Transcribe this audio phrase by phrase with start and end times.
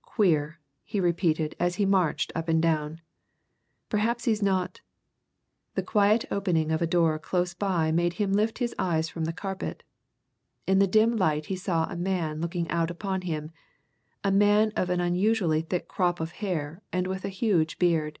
[0.00, 3.02] "Queer!" he repeated as he marched up and down.
[3.90, 4.80] "Perhaps he's not"
[5.74, 9.34] The quiet opening of a door close by made him lift his eyes from the
[9.34, 9.82] carpet.
[10.66, 13.50] In the dim light he saw a man looking out upon him
[14.24, 18.18] a man of an unusually thick crop of hair and with a huge beard.